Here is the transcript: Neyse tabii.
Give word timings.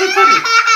Neyse 0.00 0.14
tabii. 0.14 0.67